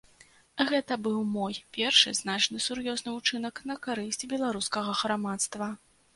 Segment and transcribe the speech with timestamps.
[0.69, 5.71] Гэта быў мой першы значны сур'ёзны ўчынак на карысць беларускага грамадства.